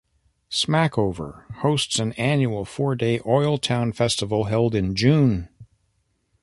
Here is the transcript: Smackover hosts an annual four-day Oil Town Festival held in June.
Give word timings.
Smackover 0.49 1.45
hosts 1.57 1.99
an 1.99 2.13
annual 2.13 2.65
four-day 2.65 3.19
Oil 3.23 3.59
Town 3.59 3.91
Festival 3.91 4.45
held 4.45 4.73
in 4.73 4.95
June. 4.95 5.47